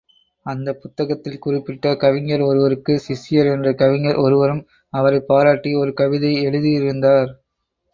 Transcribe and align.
அந்தப் 0.45 0.79
புத்தகத்தில் 0.81 1.37
குறிப்பிட்ட 1.37 1.91
கவிஞர் 1.95 2.41
ஒருவருக்குச் 2.41 3.05
சிஷ்யர் 3.05 3.51
என்ற 3.51 3.75
கவிஞர் 3.75 4.15
ஒருவரும் 4.17 4.65
அவரைப் 4.93 5.27
பாராட்டி 5.27 5.73
ஒரு 5.75 5.93
கவிதை 5.95 6.33
எழுதியிருந்தார். 6.43 7.31